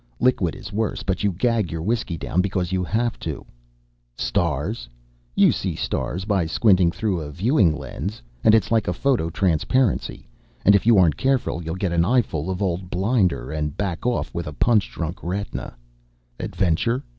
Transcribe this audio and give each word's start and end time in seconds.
Liquid 0.19 0.55
is 0.55 0.73
worse, 0.73 1.03
but 1.03 1.23
you 1.23 1.31
gag 1.31 1.71
your 1.71 1.83
whiskey 1.83 2.17
down 2.17 2.41
because 2.41 2.71
you 2.71 2.83
have 2.83 3.19
to. 3.19 3.45
Stars? 4.17 4.89
you 5.35 5.51
see 5.51 5.75
stars 5.75 6.25
by 6.25 6.47
squinting 6.47 6.91
through 6.91 7.19
a 7.21 7.29
viewing 7.29 7.71
lens, 7.75 8.19
and 8.43 8.55
it's 8.55 8.71
like 8.71 8.87
a 8.87 8.93
photo 8.93 9.29
transparency, 9.29 10.27
and 10.65 10.73
if 10.73 10.87
you 10.87 10.97
aren't 10.97 11.17
careful, 11.17 11.61
you'll 11.63 11.75
get 11.75 11.91
an 11.91 12.03
eyeful 12.03 12.49
of 12.49 12.63
Old 12.63 12.89
Blinder 12.89 13.51
and 13.51 13.77
back 13.77 14.03
off 14.03 14.33
with 14.33 14.47
a 14.47 14.53
punch 14.53 14.89
drunk 14.91 15.21
retina. 15.23 15.75
Adventure? 16.39 17.03